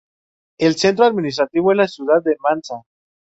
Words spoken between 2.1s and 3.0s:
de Mansa.